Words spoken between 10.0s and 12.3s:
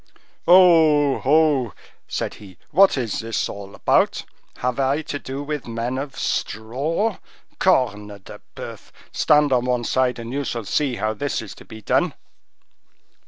and you shall see how this is to be done."